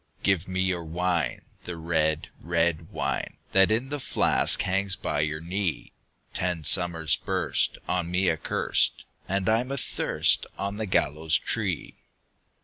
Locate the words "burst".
7.17-7.77